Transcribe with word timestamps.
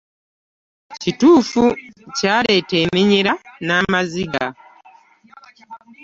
Kituufu 1.01 1.63
kyaleeta 2.17 2.75
eminyira 2.85 3.33
n’amaziga 3.65 4.45